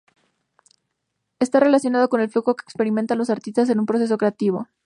[1.39, 4.67] Está relacionado con el flujo que experimentan los artistas en un proceso creativo.